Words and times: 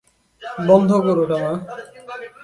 বন্ধ 0.67 0.89
কর, 1.05 1.17
ওটা 1.23 1.37
মা! 1.43 1.51